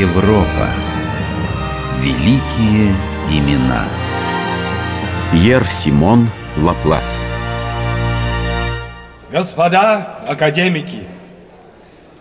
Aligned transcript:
Европа. 0.00 0.70
Великие 1.98 2.94
имена. 3.28 3.84
Пьер 5.30 5.66
Симон 5.66 6.30
Лаплас. 6.56 7.26
Господа 9.30 10.20
академики, 10.26 11.00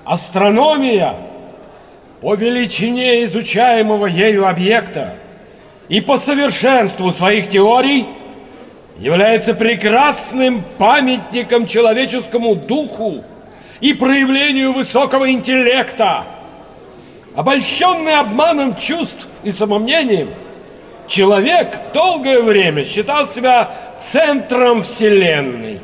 астрономия 0.04 1.14
по 2.20 2.36
величине 2.36 3.24
изучаемого 3.24 4.08
ею 4.08 4.46
объекта 4.46 5.14
и 5.88 6.02
по 6.02 6.18
совершенству 6.18 7.14
своих 7.14 7.50
теорий 7.50 8.08
является 8.98 9.54
прекрасным 9.54 10.64
памятником 10.78 11.66
человеческому 11.66 12.56
духу 12.56 13.24
и 13.80 13.94
проявлению 13.94 14.74
высокого 14.74 15.32
интеллекта. 15.32 16.26
Обольщенный 17.40 18.20
обманом 18.20 18.76
чувств 18.76 19.26
и 19.44 19.54
самомнением, 19.54 20.28
человек 21.08 21.74
долгое 21.94 22.42
время 22.42 22.84
считал 22.84 23.28
себя 23.28 23.72
центром 23.98 24.82
Вселенной. 24.84 25.80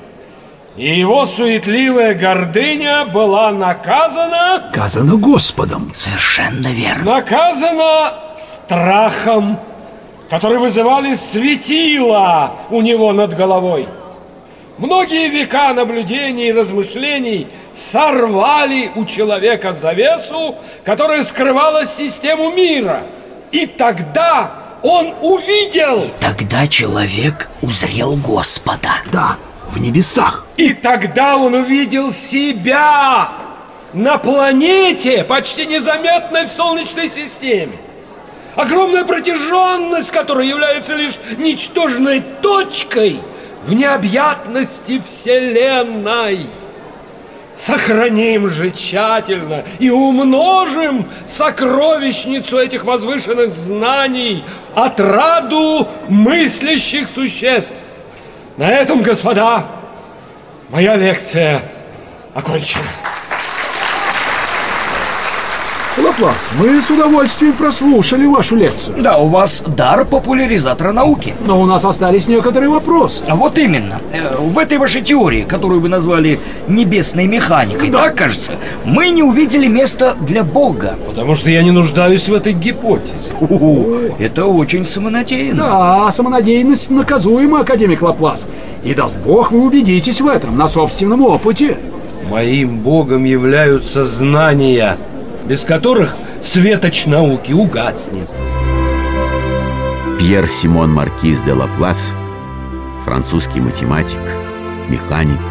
И 0.75 0.99
его 0.99 1.25
суетливая 1.25 2.13
гордыня 2.13 3.05
была 3.05 3.53
наказана... 3.53 4.65
Наказана 4.65 5.15
Господом. 5.15 5.93
Совершенно 5.95 6.67
верно. 6.73 7.05
Наказана 7.05 8.15
страхом, 8.35 9.57
который 10.29 10.57
вызывали 10.57 11.15
светила 11.15 12.51
у 12.69 12.81
него 12.81 13.13
над 13.13 13.33
головой. 13.33 13.87
Многие 14.77 15.29
века 15.29 15.73
наблюдений 15.73 16.49
и 16.49 16.51
размышлений 16.51 17.47
сорвали 17.75 18.91
у 18.95 19.05
человека 19.05 19.73
завесу, 19.73 20.55
которая 20.83 21.23
скрывала 21.23 21.85
систему 21.85 22.51
мира. 22.51 23.03
И 23.51 23.65
тогда 23.65 24.53
он 24.81 25.13
увидел... 25.21 26.03
И 26.03 26.11
тогда 26.19 26.67
человек 26.67 27.49
узрел 27.61 28.15
Господа. 28.15 28.97
Да, 29.11 29.37
в 29.69 29.77
небесах. 29.77 30.45
И 30.57 30.73
тогда 30.73 31.37
он 31.37 31.53
увидел 31.53 32.11
себя 32.11 33.29
на 33.93 34.17
планете, 34.17 35.23
почти 35.23 35.65
незаметной 35.65 36.45
в 36.45 36.49
Солнечной 36.49 37.09
системе. 37.09 37.77
Огромная 38.55 39.03
протяженность, 39.03 40.11
которая 40.11 40.45
является 40.45 40.95
лишь 40.95 41.19
ничтожной 41.37 42.23
точкой– 42.41 43.19
в 43.65 43.73
необъятности 43.73 45.01
Вселенной. 45.03 46.45
Сохраним 47.55 48.49
же 48.49 48.71
тщательно 48.71 49.63
и 49.79 49.89
умножим 49.89 51.05
сокровищницу 51.25 52.57
этих 52.57 52.83
возвышенных 52.83 53.49
знаний, 53.49 54.43
отраду 54.73 55.87
мыслящих 56.09 57.07
существ. 57.07 57.73
На 58.57 58.71
этом, 58.71 59.01
господа, 59.01 59.65
моя 60.69 60.97
лекция 60.97 61.61
окончена. 62.33 62.83
Лаплас, 65.97 66.51
мы 66.59 66.81
с 66.81 66.89
удовольствием 66.89 67.53
прослушали 67.53 68.25
вашу 68.25 68.57
лекцию. 68.57 69.01
Да, 69.01 69.17
у 69.17 69.29
вас 69.29 69.63
дар 69.65 70.03
популяризатора 70.03 70.91
науки. 70.91 71.33
Но 71.45 71.61
у 71.61 71.65
нас 71.65 71.85
остались 71.85 72.27
некоторые 72.27 72.69
вопросы. 72.69 73.23
А 73.29 73.35
вот 73.35 73.57
именно. 73.57 74.01
Э, 74.11 74.35
в 74.37 74.59
этой 74.59 74.77
вашей 74.77 75.01
теории, 75.01 75.43
которую 75.43 75.79
вы 75.79 75.87
назвали 75.87 76.41
небесной 76.67 77.27
механикой, 77.27 77.89
да. 77.89 77.99
так 77.99 78.15
кажется, 78.15 78.59
мы 78.83 79.07
не 79.07 79.23
увидели 79.23 79.67
места 79.67 80.17
для 80.19 80.43
Бога. 80.43 80.95
Потому 81.07 81.33
что 81.33 81.49
я 81.49 81.63
не 81.63 81.71
нуждаюсь 81.71 82.27
в 82.27 82.33
этой 82.33 82.51
гипотезе. 82.51 83.31
О, 83.39 83.85
это 84.19 84.47
очень 84.47 84.83
самонадеянно. 84.83 85.63
Да, 85.63 86.11
самонадеянность 86.11 86.89
наказуема, 86.91 87.61
академик 87.61 88.01
Лаплас. 88.01 88.49
И 88.83 88.93
даст 88.93 89.17
Бог, 89.19 89.53
вы 89.53 89.61
убедитесь 89.61 90.19
в 90.19 90.27
этом 90.27 90.57
на 90.57 90.67
собственном 90.67 91.21
опыте. 91.21 91.77
Моим 92.29 92.79
богом 92.79 93.23
являются 93.23 94.03
знания– 94.03 94.97
без 95.45 95.63
которых 95.63 96.15
светоч 96.41 97.05
науки 97.05 97.53
угаснет. 97.53 98.27
Пьер 100.19 100.47
Симон 100.47 100.91
Маркиз 100.91 101.41
де 101.41 101.53
Лаплас, 101.53 102.13
французский 103.03 103.61
математик, 103.61 104.21
механик, 104.89 105.41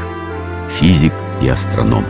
физик 0.68 1.12
и 1.40 1.48
астроном. 1.48 2.04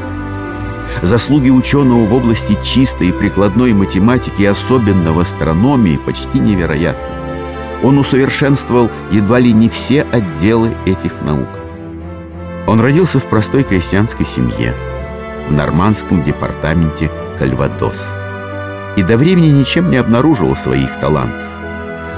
Заслуги 1.02 1.50
ученого 1.50 2.04
в 2.04 2.14
области 2.14 2.56
чистой 2.62 3.08
и 3.08 3.12
прикладной 3.12 3.72
математики, 3.72 4.44
особенно 4.44 5.12
в 5.12 5.18
астрономии, 5.18 5.96
почти 5.96 6.38
невероятны. 6.38 7.02
Он 7.82 7.98
усовершенствовал 7.98 8.90
едва 9.10 9.40
ли 9.40 9.52
не 9.52 9.68
все 9.68 10.02
отделы 10.02 10.74
этих 10.86 11.20
наук. 11.22 11.48
Он 12.66 12.80
родился 12.80 13.18
в 13.18 13.24
простой 13.24 13.62
крестьянской 13.62 14.24
семье 14.24 14.74
в 15.48 15.52
нормандском 15.52 16.22
департаменте 16.22 17.10
Кальвадос. 17.38 18.14
И 18.96 19.02
до 19.02 19.16
времени 19.16 19.48
ничем 19.48 19.90
не 19.90 19.96
обнаруживал 19.96 20.56
своих 20.56 20.98
талантов. 21.00 21.42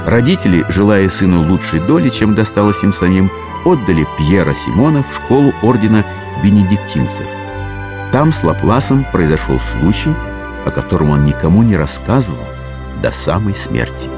Родители, 0.05 0.65
желая 0.69 1.09
сыну 1.09 1.41
лучшей 1.41 1.79
доли, 1.79 2.09
чем 2.09 2.35
досталось 2.35 2.83
им 2.83 2.93
самим, 2.93 3.31
отдали 3.65 4.07
Пьера 4.17 4.53
Симона 4.53 5.03
в 5.03 5.13
школу 5.15 5.53
ордена 5.61 6.05
бенедиктинцев. 6.43 7.27
Там 8.11 8.31
с 8.31 8.43
Лапласом 8.43 9.05
произошел 9.11 9.59
случай, 9.59 10.13
о 10.65 10.71
котором 10.71 11.09
он 11.09 11.25
никому 11.25 11.61
не 11.63 11.75
рассказывал 11.75 12.45
до 13.01 13.11
самой 13.11 13.53
смерти. 13.53 14.09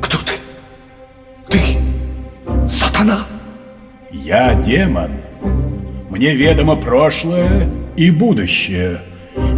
Кто 0.00 0.18
ты? 0.18 0.32
Ты 1.48 1.58
сатана? 2.66 3.20
Я 4.10 4.54
демон. 4.54 5.10
Мне 6.08 6.34
ведомо 6.34 6.76
прошлое 6.76 7.68
и 7.96 8.10
будущее, 8.10 9.00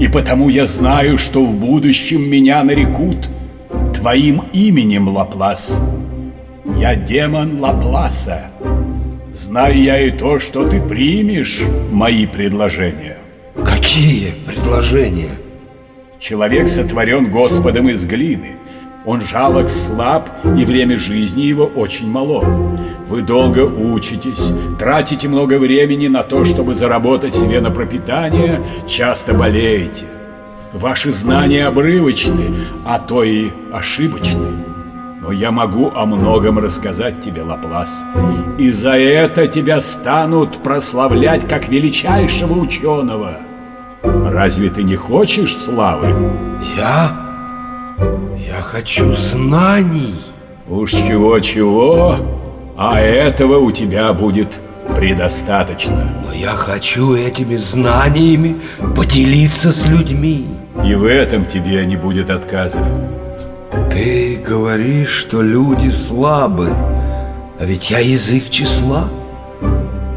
и 0.00 0.08
потому 0.08 0.48
я 0.48 0.66
знаю, 0.66 1.18
что 1.18 1.44
в 1.44 1.54
будущем 1.54 2.28
меня 2.28 2.62
нарекут 2.64 3.28
твоим 3.94 4.44
именем, 4.52 5.08
Лаплас. 5.08 5.80
Я 6.78 6.94
демон 6.94 7.60
Лапласа. 7.60 8.50
Знаю 9.32 9.82
я 9.82 10.00
и 10.00 10.10
то, 10.10 10.38
что 10.38 10.68
ты 10.68 10.80
примешь 10.80 11.62
мои 11.90 12.26
предложения. 12.26 13.18
Какие 13.64 14.32
предложения? 14.46 15.36
Человек 16.20 16.68
сотворен 16.68 17.30
Господом 17.30 17.88
из 17.88 18.06
глины– 18.06 18.56
он 19.04 19.20
жалок, 19.20 19.68
слаб, 19.68 20.28
и 20.44 20.64
время 20.64 20.98
жизни 20.98 21.42
его 21.42 21.66
очень 21.66 22.08
мало. 22.10 22.44
Вы 23.08 23.22
долго 23.22 23.60
учитесь, 23.60 24.52
тратите 24.78 25.28
много 25.28 25.58
времени 25.58 26.08
на 26.08 26.22
то, 26.22 26.44
чтобы 26.44 26.74
заработать 26.74 27.34
себе 27.34 27.60
на 27.60 27.70
пропитание, 27.70 28.64
часто 28.86 29.34
болеете. 29.34 30.06
Ваши 30.72 31.12
знания 31.12 31.66
обрывочны, 31.66 32.66
а 32.86 32.98
то 32.98 33.24
и 33.24 33.50
ошибочны. 33.72 34.48
Но 35.20 35.30
я 35.30 35.50
могу 35.50 35.92
о 35.94 36.06
многом 36.06 36.58
рассказать 36.58 37.20
тебе, 37.20 37.42
Лаплас. 37.42 38.04
И 38.58 38.70
за 38.70 38.98
это 38.98 39.46
тебя 39.46 39.80
станут 39.80 40.62
прославлять 40.62 41.46
как 41.46 41.68
величайшего 41.68 42.54
ученого. 42.54 43.36
Разве 44.02 44.70
ты 44.70 44.82
не 44.82 44.96
хочешь 44.96 45.56
славы? 45.56 46.08
Я? 46.76 47.21
Я 48.46 48.60
хочу 48.60 49.12
знаний. 49.14 50.14
Уж 50.68 50.92
чего-чего, 50.92 52.16
а 52.76 53.00
этого 53.00 53.58
у 53.58 53.72
тебя 53.72 54.12
будет 54.12 54.60
предостаточно. 54.96 56.12
Но 56.24 56.32
я 56.32 56.52
хочу 56.52 57.14
этими 57.14 57.56
знаниями 57.56 58.60
поделиться 58.96 59.72
с 59.72 59.86
людьми. 59.86 60.46
И 60.84 60.94
в 60.94 61.04
этом 61.04 61.46
тебе 61.46 61.84
не 61.86 61.96
будет 61.96 62.30
отказа. 62.30 62.78
Ты 63.90 64.36
говоришь, 64.36 65.10
что 65.10 65.42
люди 65.42 65.88
слабы, 65.90 66.70
а 67.58 67.64
ведь 67.64 67.90
я 67.90 67.98
язык 67.98 68.48
числа. 68.50 69.08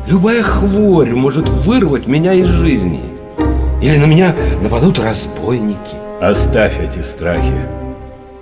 Любая 0.07 0.43
хворь 0.43 1.13
может 1.15 1.49
вырвать 1.49 2.07
меня 2.07 2.33
из 2.33 2.45
жизни. 2.45 3.01
Или 3.81 3.97
на 3.97 4.05
меня 4.05 4.35
нападут 4.61 4.99
разбойники. 4.99 6.04
Оставь 6.21 6.79
эти 6.79 7.01
страхи. 7.01 7.67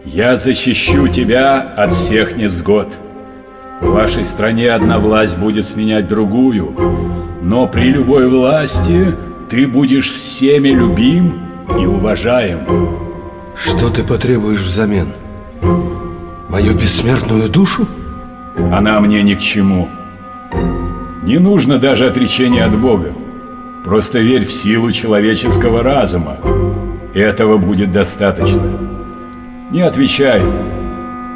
Я 0.05 0.37
защищу 0.37 1.07
тебя 1.07 1.59
от 1.59 1.91
всех 1.91 2.35
невзгод. 2.35 2.87
В 3.81 3.89
вашей 3.89 4.25
стране 4.25 4.71
одна 4.71 4.99
власть 4.99 5.39
будет 5.39 5.65
сменять 5.67 6.07
другую, 6.07 6.75
но 7.41 7.67
при 7.67 7.89
любой 7.89 8.29
власти 8.29 9.15
ты 9.49 9.67
будешь 9.67 10.09
всеми 10.09 10.69
любим 10.69 11.39
и 11.79 11.85
уважаем. 11.85 12.59
Что 13.55 13.89
ты 13.89 14.03
потребуешь 14.03 14.61
взамен? 14.61 15.07
Мою 16.49 16.75
бессмертную 16.75 17.49
душу? 17.49 17.87
Она 18.71 18.99
мне 18.99 19.23
ни 19.23 19.33
к 19.33 19.39
чему. 19.39 19.89
Не 21.23 21.39
нужно 21.39 21.79
даже 21.79 22.05
отречения 22.05 22.65
от 22.65 22.77
Бога. 22.79 23.15
Просто 23.83 24.19
верь 24.19 24.45
в 24.45 24.51
силу 24.51 24.91
человеческого 24.91 25.81
разума. 25.81 26.37
Этого 27.13 27.57
будет 27.57 27.91
достаточно. 27.91 28.63
Не 29.69 29.81
отвечай. 29.81 30.41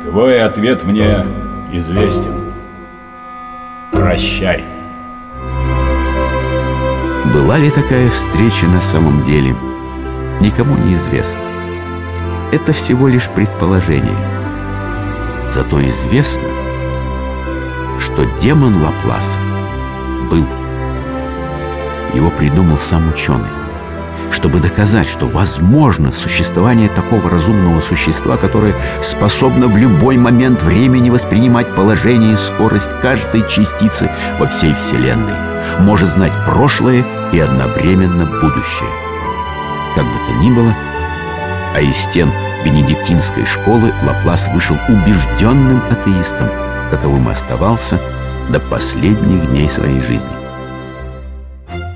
Твой 0.03 0.41
ответ 0.41 0.83
мне 0.83 1.23
известен. 1.71 2.51
Прощай. 3.91 4.63
Была 7.33 7.57
ли 7.57 7.69
такая 7.69 8.09
встреча 8.09 8.65
на 8.67 8.81
самом 8.81 9.21
деле, 9.23 9.55
никому 10.41 10.77
не 10.77 10.93
известно. 10.93 11.41
Это 12.51 12.73
всего 12.73 13.07
лишь 13.07 13.29
предположение. 13.29 14.17
Зато 15.49 15.85
известно, 15.85 16.47
что 17.99 18.25
демон 18.39 18.81
Лапласа 18.81 19.39
был. 20.29 20.45
Его 22.13 22.31
придумал 22.31 22.77
сам 22.77 23.09
ученый, 23.09 23.49
чтобы 24.31 24.59
доказать, 24.59 25.07
что 25.07 25.27
возможно 25.27 26.11
существование 26.11 26.89
такого 26.89 27.29
разумного 27.29 27.81
существа, 27.81 28.37
которое 28.37 28.75
способно 29.01 29.67
в 29.67 29.77
любой 29.77 30.17
момент 30.17 30.61
времени 30.61 31.09
воспринимать 31.09 31.73
положение 31.75 32.33
и 32.33 32.37
скорость 32.37 32.91
каждой 33.01 33.47
частицы 33.47 34.11
во 34.39 34.47
всей 34.47 34.73
Вселенной, 34.75 35.33
может 35.79 36.09
знать 36.09 36.33
прошлое 36.45 37.05
и 37.31 37.39
одновременно 37.39 38.25
будущее. 38.25 38.89
Как 39.95 40.05
бы 40.05 40.17
то 40.27 40.33
ни 40.41 40.51
было, 40.51 40.73
а 41.73 41.81
из 41.81 41.95
стен 41.95 42.31
бенедиктинской 42.63 43.45
школы 43.45 43.93
Лаплас 44.05 44.47
вышел 44.49 44.77
убежденным 44.89 45.81
атеистом, 45.89 46.49
каковым 46.89 47.27
оставался 47.27 47.99
до 48.49 48.59
последних 48.59 49.49
дней 49.49 49.69
своей 49.69 49.99
жизни. 49.99 50.46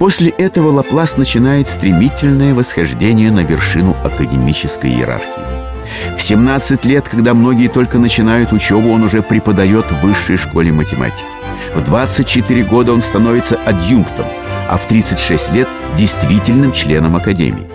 После 0.02 0.32
этого 0.32 0.72
Лаплас 0.72 1.16
начинает 1.16 1.68
стремительное 1.68 2.56
восхождение 2.56 3.30
на 3.30 3.42
вершину 3.42 3.96
академической 4.04 4.90
иерархии. 4.90 6.18
В 6.18 6.20
17 6.24 6.86
лет, 6.86 7.08
когда 7.08 7.36
многие 7.36 7.68
только 7.68 8.00
начинают 8.00 8.52
учебу, 8.52 8.90
он 8.90 9.04
уже 9.04 9.22
преподает 9.22 9.86
в 9.92 10.02
высшей 10.02 10.38
школе 10.38 10.72
математики. 10.72 11.28
В 11.76 11.84
24 11.84 12.64
года 12.64 12.94
он 12.94 13.04
становится 13.04 13.58
адъюнктом, 13.58 14.26
а 14.68 14.78
в 14.78 14.88
36 14.88 15.52
лет– 15.52 15.70
действительным 15.96 16.72
членом 16.72 17.16
академии. 17.16 17.70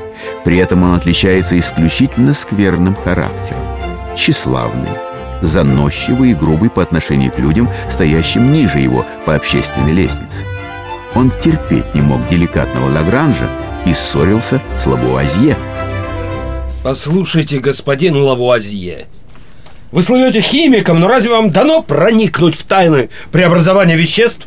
При 0.44 0.58
этом 0.58 0.82
он 0.82 0.94
отличается 0.94 1.56
исключительно 1.56 2.32
скверным 2.32 2.96
характером. 2.96 3.62
Тщеславный, 4.16 4.90
заносчивый 5.42 6.32
и 6.32 6.34
грубый 6.34 6.70
по 6.70 6.82
отношению 6.82 7.30
к 7.30 7.38
людям, 7.38 7.68
стоящим 7.88 8.50
ниже 8.50 8.80
его 8.80 9.06
по 9.26 9.36
общественной 9.36 9.92
лестнице. 9.92 10.44
Он 11.16 11.30
терпеть 11.30 11.94
не 11.94 12.02
мог 12.02 12.28
деликатного 12.28 12.92
Лагранжа 12.92 13.48
и 13.86 13.94
ссорился 13.94 14.60
с 14.78 14.86
Лавуазье. 14.86 15.56
Послушайте, 16.84 17.58
господин 17.58 18.16
Лавуазье, 18.18 19.06
вы 19.92 20.02
слывете 20.02 20.42
химиком, 20.42 21.00
но 21.00 21.08
разве 21.08 21.30
вам 21.30 21.48
дано 21.48 21.80
проникнуть 21.80 22.56
в 22.56 22.64
тайны 22.64 23.08
преобразования 23.32 23.96
веществ? 23.96 24.46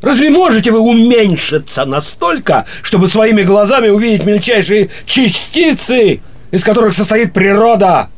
Разве 0.00 0.30
можете 0.30 0.70
вы 0.70 0.78
уменьшиться 0.78 1.84
настолько, 1.84 2.66
чтобы 2.82 3.08
своими 3.08 3.42
глазами 3.42 3.88
увидеть 3.88 4.24
мельчайшие 4.24 4.90
частицы, 5.06 6.20
из 6.52 6.62
которых 6.62 6.94
состоит 6.94 7.32
природа? 7.32 8.10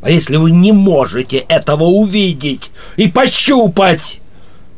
А 0.00 0.10
если 0.10 0.36
вы 0.36 0.52
не 0.52 0.70
можете 0.70 1.38
этого 1.38 1.82
увидеть 1.82 2.70
и 2.96 3.08
пощупать, 3.08 4.20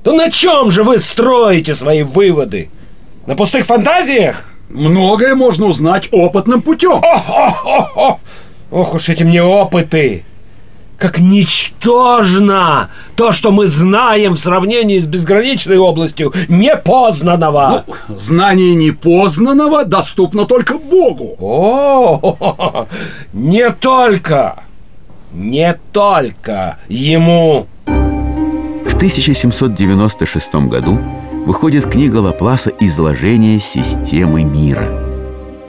то 0.03 0.13
на 0.13 0.31
чем 0.31 0.71
же 0.71 0.83
вы 0.83 0.99
строите 0.99 1.75
свои 1.75 2.03
выводы? 2.03 2.71
На 3.27 3.37
пустых 3.37 3.67
фантазиях? 3.67 4.49
Многое 4.69 5.35
можно 5.35 5.67
узнать 5.67 6.09
опытным 6.13 6.63
путем. 6.63 7.03
Ох, 7.03 7.29
ох, 7.29 7.67
ох, 7.67 7.97
ох. 7.97 8.21
ох 8.71 8.95
уж 8.95 9.09
эти 9.09 9.23
мне 9.23 9.43
опыты! 9.43 10.25
Как 10.99 11.21
ничтожно 11.21 12.91
то, 13.15 13.31
что 13.31 13.53
мы 13.53 13.69
знаем 13.69 14.35
в 14.35 14.41
сравнении 14.41 14.99
с 14.99 15.07
безграничной 15.07 15.79
областью 15.79 16.33
непознанного. 16.49 17.85
Ну, 17.87 18.17
знание 18.17 18.75
непознанного 18.75 19.85
доступно 19.85 20.45
только 20.45 20.77
Богу. 20.77 21.37
О, 21.39 22.89
не 23.33 23.71
только, 23.71 24.65
не 25.33 25.79
только 25.93 26.79
ему. 26.89 27.69
В 28.99 29.01
1796 29.01 30.67
году 30.67 30.99
выходит 31.47 31.87
книга 31.89 32.17
Лапласа 32.17 32.73
«Изложение 32.81 33.61
системы 33.61 34.43
мира», 34.43 34.89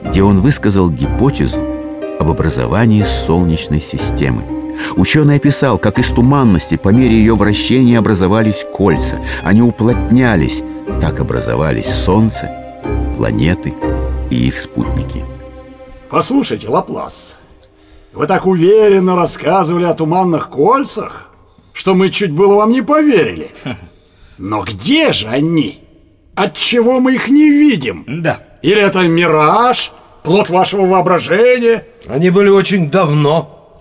где 0.04 0.24
он 0.24 0.40
высказал 0.40 0.90
гипотезу 0.90 1.60
об 2.20 2.32
образовании 2.32 3.04
Солнечной 3.04 3.82
системы. 3.82 4.42
Ученый 4.96 5.36
описал, 5.36 5.78
как 5.78 6.00
из 6.00 6.08
туманности 6.08 6.76
по 6.76 6.90
мере 6.90 7.16
ее 7.16 7.36
вращения 7.36 8.00
образовались 8.00 8.66
кольца. 8.76 9.20
Они 9.44 9.62
уплотнялись. 9.62 10.64
Так 11.00 11.20
образовались 11.20 11.86
Солнце, 11.86 12.50
планеты 13.16 13.76
и 14.32 14.48
их 14.48 14.58
спутники. 14.58 15.24
Послушайте, 16.10 16.68
Лаплас, 16.68 17.38
вы 18.12 18.26
так 18.26 18.48
уверенно 18.48 19.16
рассказывали 19.16 19.86
о 19.86 19.94
туманных 19.94 20.50
кольцах, 20.50 21.29
что 21.80 21.96
мы 21.96 22.10
чуть 22.10 22.32
было 22.32 22.56
вам 22.56 22.72
не 22.72 22.82
поверили. 22.82 23.52
Но 24.38 24.64
где 24.64 25.14
же 25.14 25.30
они? 25.30 25.80
Отчего 26.36 27.00
мы 27.00 27.16
их 27.16 27.30
не 27.30 27.50
видим? 27.50 28.04
Да. 28.06 28.42
Или 28.62 28.82
это 28.82 29.08
мираж, 29.08 29.94
плод 30.24 30.50
вашего 30.50 30.86
воображения? 30.86 31.86
Они 32.06 32.32
были 32.32 32.50
очень 32.50 32.90
давно. 32.90 33.80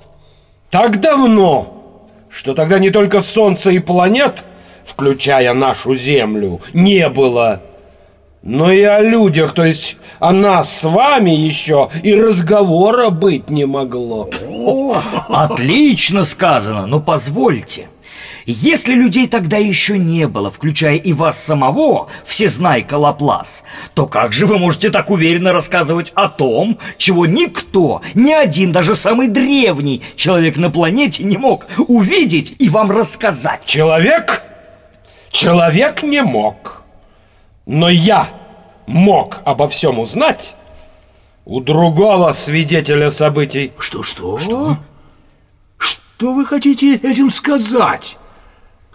Так 0.70 1.00
давно, 1.00 2.08
что 2.30 2.54
тогда 2.54 2.78
не 2.78 2.90
только 2.90 3.20
Солнца 3.20 3.70
и 3.70 3.80
планет, 3.80 4.44
включая 4.84 5.52
нашу 5.52 5.96
Землю, 5.96 6.60
не 6.72 7.08
было, 7.08 7.62
но 8.42 8.72
и 8.72 8.82
о 8.82 9.00
людях, 9.00 9.52
то 9.52 9.64
есть 9.64 9.96
о 10.18 10.32
нас 10.32 10.80
с 10.80 10.84
вами 10.84 11.30
еще 11.30 11.90
и 12.02 12.14
разговора 12.14 13.10
быть 13.10 13.50
не 13.50 13.66
могло. 13.66 14.30
Отлично 15.28 16.24
сказано, 16.24 16.86
но 16.86 17.00
позвольте. 17.00 17.88
Если 18.50 18.94
людей 18.94 19.28
тогда 19.28 19.58
еще 19.58 19.98
не 19.98 20.26
было, 20.26 20.50
включая 20.50 20.96
и 20.96 21.12
вас 21.12 21.38
самого, 21.38 22.08
всезнайка 22.24 22.94
Лаплас, 22.94 23.62
то 23.92 24.06
как 24.06 24.32
же 24.32 24.46
вы 24.46 24.56
можете 24.56 24.88
так 24.88 25.10
уверенно 25.10 25.52
рассказывать 25.52 26.12
о 26.14 26.30
том, 26.30 26.78
чего 26.96 27.26
никто, 27.26 28.00
ни 28.14 28.32
один, 28.32 28.72
даже 28.72 28.94
самый 28.94 29.28
древний 29.28 30.00
человек 30.16 30.56
на 30.56 30.70
планете 30.70 31.24
не 31.24 31.36
мог 31.36 31.66
увидеть 31.88 32.56
и 32.58 32.70
вам 32.70 32.90
рассказать? 32.90 33.64
Человек? 33.64 34.42
Человек 35.30 36.02
не 36.02 36.22
мог. 36.22 36.77
Но 37.68 37.90
я 37.90 38.30
мог 38.86 39.36
обо 39.44 39.68
всем 39.68 39.98
узнать 40.00 40.56
у 41.44 41.60
другого 41.60 42.32
свидетеля 42.32 43.10
событий. 43.10 43.72
Что-что? 43.78 44.38
Что? 44.38 44.78
Что 45.76 46.32
вы 46.32 46.46
хотите 46.46 46.96
этим 46.96 47.28
сказать? 47.28 48.16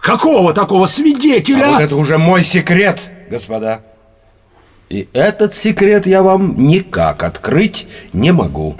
Какого 0.00 0.52
такого 0.52 0.86
свидетеля? 0.86 1.68
А 1.68 1.70
вот 1.70 1.80
это 1.82 1.94
уже 1.94 2.18
мой 2.18 2.42
секрет, 2.42 3.00
господа. 3.30 3.82
И 4.88 5.08
этот 5.12 5.54
секрет 5.54 6.04
я 6.08 6.24
вам 6.24 6.66
никак 6.66 7.22
открыть 7.22 7.86
не 8.12 8.32
могу. 8.32 8.74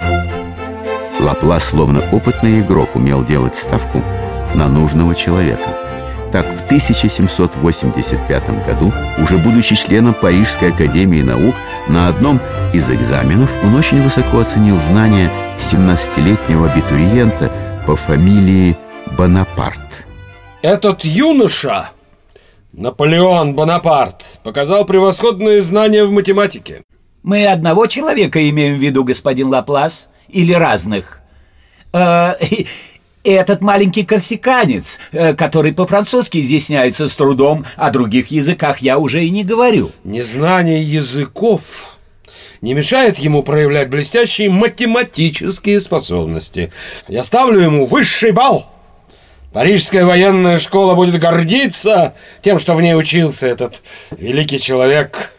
Лаплас, 1.21 1.63
словно 1.63 2.03
опытный 2.11 2.59
игрок, 2.59 2.97
умел 2.97 3.23
делать 3.23 3.55
ставку 3.55 4.01
на 4.55 4.67
нужного 4.67 5.15
человека. 5.15 5.84
Так, 6.31 6.45
в 6.47 6.65
1785 6.65 8.65
году, 8.65 8.91
уже 9.21 9.37
будучи 9.37 9.75
членом 9.75 10.13
Парижской 10.13 10.71
академии 10.71 11.21
наук, 11.21 11.55
на 11.87 12.07
одном 12.07 12.39
из 12.73 12.89
экзаменов 12.89 13.51
он 13.63 13.75
очень 13.75 14.01
высоко 14.01 14.39
оценил 14.39 14.79
знания 14.81 15.31
17-летнего 15.59 16.71
абитуриента 16.71 17.51
по 17.85 17.95
фамилии 17.95 18.75
Бонапарт. 19.17 19.79
Этот 20.61 21.05
юноша, 21.05 21.89
Наполеон 22.73 23.53
Бонапарт, 23.53 24.23
показал 24.43 24.85
превосходные 24.85 25.61
знания 25.61 26.03
в 26.03 26.11
математике. 26.11 26.83
Мы 27.23 27.47
одного 27.47 27.87
человека 27.87 28.49
имеем 28.49 28.75
в 28.75 28.81
виду, 28.81 29.03
господин 29.03 29.47
Лаплас, 29.47 30.09
или 30.27 30.53
разных? 30.53 31.19
Этот 33.25 33.61
маленький 33.61 34.03
корсиканец, 34.03 34.99
э, 35.11 35.33
который 35.33 35.73
по-французски 35.73 36.39
изъясняется 36.39 37.09
с 37.09 37.15
трудом, 37.15 37.65
о 37.75 37.89
других 37.89 38.27
языках 38.27 38.79
я 38.79 38.99
уже 38.99 39.25
и 39.25 39.31
не 39.31 39.43
говорю. 39.43 39.91
Незнание 40.03 40.83
языков 40.83 41.97
не 42.61 42.75
мешает 42.75 43.17
ему 43.17 43.41
проявлять 43.41 43.89
блестящие 43.89 44.51
математические 44.51 45.81
способности. 45.81 46.71
Я 47.07 47.23
ставлю 47.23 47.61
ему 47.61 47.87
высший 47.87 48.31
балл. 48.31 48.67
Парижская 49.53 50.05
военная 50.05 50.59
школа 50.59 50.93
будет 50.93 51.19
гордиться 51.19 52.13
тем, 52.43 52.59
что 52.59 52.75
в 52.75 52.81
ней 52.81 52.93
учился 52.93 53.47
этот 53.47 53.81
великий 54.11 54.59
человек. 54.59 55.31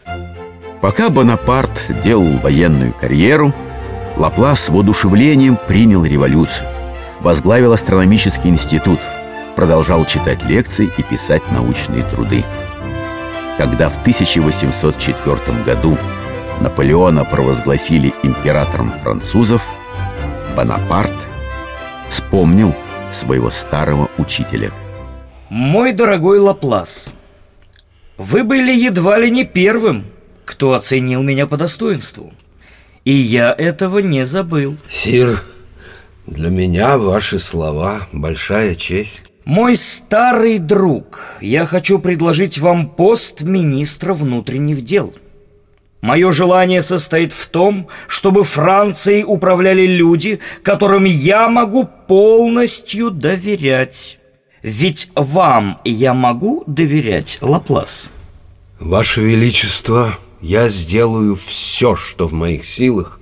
Пока 0.81 1.09
Бонапарт 1.09 1.71
делал 2.03 2.37
военную 2.43 2.93
карьеру, 2.93 3.53
Лаплас 4.17 4.65
с 4.65 4.69
воодушевлением 4.69 5.57
принял 5.67 6.03
революцию, 6.03 6.67
возглавил 7.21 7.73
астрономический 7.73 8.49
институт, 8.49 8.99
продолжал 9.55 10.05
читать 10.05 10.43
лекции 10.43 10.89
и 10.97 11.03
писать 11.03 11.41
научные 11.51 12.03
труды. 12.03 12.43
Когда 13.57 13.89
в 13.89 13.99
1804 14.01 15.63
году 15.63 15.97
Наполеона 16.61 17.25
провозгласили 17.25 18.13
императором 18.23 18.93
французов, 19.01 19.63
Бонапарт 20.55 21.13
вспомнил 22.09 22.73
своего 23.11 23.49
старого 23.49 24.09
учителя. 24.17 24.71
Мой 25.49 25.93
дорогой 25.93 26.39
Лаплас, 26.39 27.13
вы 28.17 28.43
были 28.43 28.75
едва 28.75 29.17
ли 29.17 29.31
не 29.31 29.45
первым, 29.45 30.05
кто 30.45 30.73
оценил 30.73 31.21
меня 31.23 31.47
по 31.47 31.57
достоинству. 31.57 32.33
И 33.05 33.13
я 33.13 33.53
этого 33.57 33.99
не 33.99 34.25
забыл. 34.25 34.77
Сир, 34.89 35.41
для 36.27 36.49
меня 36.49 36.97
ваши 36.97 37.39
слова 37.39 38.07
большая 38.11 38.75
честь. 38.75 39.33
Мой 39.45 39.77
старый 39.77 40.59
друг, 40.59 41.21
я 41.39 41.65
хочу 41.65 41.99
предложить 41.99 42.57
вам 42.57 42.89
пост 42.89 43.41
министра 43.43 44.13
внутренних 44.13 44.81
дел. 44.81 45.13
Мое 46.01 46.31
желание 46.31 46.81
состоит 46.81 47.31
в 47.31 47.47
том, 47.47 47.87
чтобы 48.07 48.43
Францией 48.43 49.23
управляли 49.25 49.87
люди, 49.87 50.39
которым 50.63 51.05
я 51.05 51.47
могу 51.47 51.89
полностью 52.07 53.09
доверять. 53.09 54.19
Ведь 54.61 55.09
вам 55.15 55.79
я 55.85 56.13
могу 56.13 56.63
доверять, 56.67 57.37
Лаплас? 57.41 58.09
Ваше 58.79 59.21
Величество, 59.21 60.17
я 60.41 60.67
сделаю 60.69 61.35
все, 61.35 61.95
что 61.95 62.27
в 62.27 62.33
моих 62.33 62.65
силах, 62.65 63.19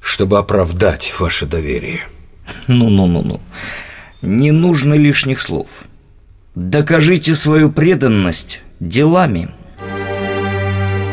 чтобы 0.00 0.38
оправдать 0.38 1.14
ваше 1.18 1.46
доверие. 1.46 2.02
Ну-ну-ну-ну. 2.68 3.40
Не 4.22 4.52
нужно 4.52 4.94
лишних 4.94 5.40
слов. 5.40 5.66
Докажите 6.54 7.34
свою 7.34 7.70
преданность 7.70 8.62
делами. 8.78 9.48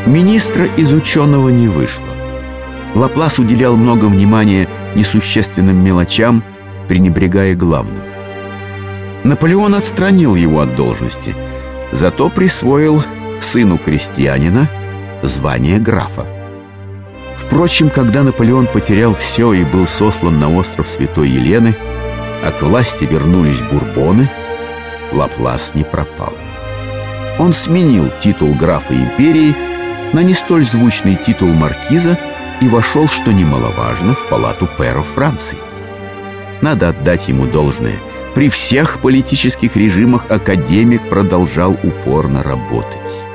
Министра 0.06 0.66
из 0.66 0.92
ученого 0.92 1.48
не 1.48 1.66
вышло. 1.68 2.04
Лаплас 2.94 3.38
уделял 3.38 3.76
много 3.76 4.06
внимания 4.06 4.68
несущественным 4.94 5.82
мелочам, 5.84 6.44
пренебрегая 6.88 7.54
главным. 7.54 8.02
Наполеон 9.24 9.74
отстранил 9.74 10.34
его 10.34 10.60
от 10.60 10.76
должности, 10.76 11.34
зато 11.90 12.30
присвоил 12.30 13.02
сыну 13.40 13.78
крестьянина 13.78 14.70
звание 15.22 15.78
графа. 15.78 16.35
Впрочем, 17.46 17.90
когда 17.90 18.24
Наполеон 18.24 18.66
потерял 18.66 19.14
все 19.14 19.52
и 19.52 19.64
был 19.64 19.86
сослан 19.86 20.38
на 20.38 20.54
остров 20.54 20.88
Святой 20.88 21.30
Елены, 21.30 21.76
а 22.44 22.50
к 22.50 22.62
власти 22.62 23.04
вернулись 23.04 23.60
бурбоны, 23.60 24.28
Лаплас 25.12 25.74
не 25.74 25.84
пропал. 25.84 26.34
Он 27.38 27.52
сменил 27.52 28.10
титул 28.18 28.52
графа 28.54 28.94
империи 28.94 29.54
на 30.12 30.20
не 30.20 30.34
столь 30.34 30.64
звучный 30.64 31.14
титул 31.14 31.48
маркиза 31.48 32.18
и 32.60 32.68
вошел, 32.68 33.08
что 33.08 33.32
немаловажно, 33.32 34.14
в 34.14 34.28
палату 34.28 34.68
пэров 34.76 35.06
Франции. 35.14 35.58
Надо 36.62 36.88
отдать 36.88 37.28
ему 37.28 37.46
должное. 37.46 37.98
При 38.34 38.48
всех 38.48 39.00
политических 39.00 39.76
режимах 39.76 40.30
академик 40.30 41.08
продолжал 41.08 41.78
упорно 41.82 42.42
работать. 42.42 43.25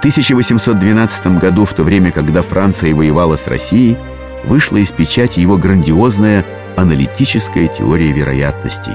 В 0.00 0.02
1812 0.02 1.38
году, 1.38 1.66
в 1.66 1.74
то 1.74 1.82
время, 1.82 2.10
когда 2.10 2.40
Франция 2.40 2.94
воевала 2.94 3.36
с 3.36 3.46
Россией, 3.46 3.98
вышла 4.44 4.78
из 4.78 4.90
печати 4.90 5.40
его 5.40 5.58
грандиозная 5.58 6.46
аналитическая 6.74 7.68
теория 7.68 8.10
вероятностей. 8.10 8.94